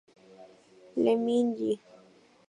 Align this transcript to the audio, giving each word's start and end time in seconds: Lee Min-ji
Lee 1.03 1.15
Min-ji 1.23 1.71